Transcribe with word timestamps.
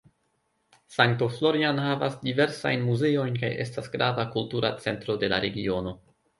St. 0.95 1.21
Florian 1.33 1.81
havas 1.83 2.17
diversajn 2.23 2.87
muzeojn 2.89 3.39
kaj 3.45 3.53
estas 3.69 3.93
grava 3.99 4.29
kultura 4.39 4.75
centro 4.89 5.21
de 5.25 5.35
la 5.37 5.45
regiono. 5.49 5.99